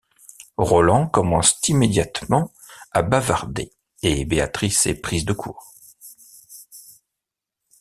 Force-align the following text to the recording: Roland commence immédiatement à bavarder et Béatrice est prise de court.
Roland 0.57 1.07
commence 1.09 1.61
immédiatement 1.69 2.51
à 2.91 3.03
bavarder 3.03 3.71
et 4.01 4.25
Béatrice 4.25 4.87
est 4.87 4.95
prise 4.99 5.25
de 5.25 5.33
court. 5.33 5.75